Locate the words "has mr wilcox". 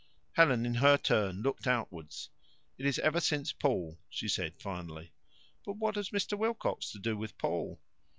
5.95-6.89